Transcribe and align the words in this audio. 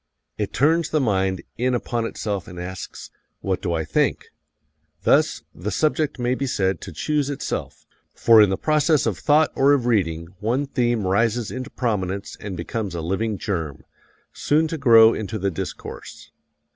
It 0.35 0.51
turns 0.51 0.89
the 0.89 0.99
mind 0.99 1.43
in 1.59 1.75
upon 1.75 2.05
itself 2.07 2.47
and 2.47 2.59
asks, 2.59 3.11
What 3.41 3.61
do 3.61 3.71
I 3.73 3.85
think? 3.85 4.29
Thus, 5.03 5.43
the 5.53 5.69
subject 5.69 6.17
may 6.17 6.33
be 6.33 6.47
said 6.47 6.81
to 6.81 6.91
choose 6.91 7.29
itself, 7.29 7.85
for 8.15 8.41
in 8.41 8.49
the 8.49 8.57
process 8.57 9.05
of 9.05 9.19
thought 9.19 9.51
or 9.53 9.73
of 9.73 9.85
reading 9.85 10.29
one 10.39 10.65
theme 10.65 11.05
rises 11.05 11.51
into 11.51 11.69
prominence 11.69 12.35
and 12.39 12.57
becomes 12.57 12.95
a 12.95 13.01
living 13.01 13.37
germ, 13.37 13.83
soon 14.33 14.67
to 14.69 14.77
grow 14.79 15.13
into 15.13 15.37
the 15.37 15.51
discourse. 15.51 16.31